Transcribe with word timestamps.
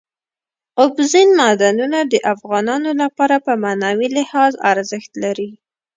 اوبزین 0.81 1.29
معدنونه 1.39 1.99
د 2.11 2.13
افغانانو 2.33 2.89
لپاره 3.01 3.35
په 3.45 3.53
معنوي 3.63 4.07
لحاظ 4.17 4.53
ارزښت 4.71 5.11
لري. 5.23 5.49